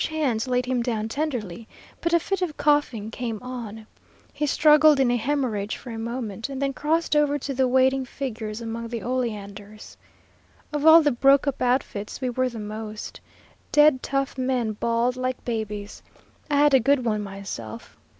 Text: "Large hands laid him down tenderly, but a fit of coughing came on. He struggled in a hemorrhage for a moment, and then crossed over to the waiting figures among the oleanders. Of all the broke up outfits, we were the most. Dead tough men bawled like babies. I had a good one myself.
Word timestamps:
"Large 0.01 0.07
hands 0.19 0.47
laid 0.47 0.65
him 0.65 0.81
down 0.81 1.09
tenderly, 1.09 1.67
but 2.01 2.11
a 2.11 2.19
fit 2.19 2.41
of 2.41 2.57
coughing 2.57 3.11
came 3.11 3.37
on. 3.43 3.85
He 4.33 4.47
struggled 4.47 4.99
in 4.99 5.11
a 5.11 5.15
hemorrhage 5.15 5.77
for 5.77 5.91
a 5.91 5.99
moment, 5.99 6.49
and 6.49 6.59
then 6.59 6.73
crossed 6.73 7.15
over 7.15 7.37
to 7.37 7.53
the 7.53 7.67
waiting 7.67 8.03
figures 8.05 8.61
among 8.61 8.87
the 8.87 9.03
oleanders. 9.03 9.95
Of 10.73 10.87
all 10.87 11.03
the 11.03 11.11
broke 11.11 11.45
up 11.45 11.61
outfits, 11.61 12.19
we 12.19 12.31
were 12.31 12.49
the 12.49 12.57
most. 12.59 13.21
Dead 13.71 14.01
tough 14.01 14.39
men 14.39 14.71
bawled 14.73 15.17
like 15.17 15.45
babies. 15.45 16.01
I 16.49 16.55
had 16.55 16.73
a 16.73 16.79
good 16.79 17.05
one 17.05 17.21
myself. 17.21 17.95